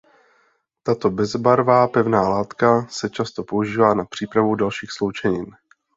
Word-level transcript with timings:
Tato 0.83 1.09
bezbarvá 1.11 1.87
pevná 1.87 2.29
látka 2.29 2.85
se 2.89 3.09
často 3.09 3.43
používá 3.43 3.93
na 3.93 4.05
přípravu 4.05 4.55
dalších 4.55 4.91
sloučenin. 4.91 5.45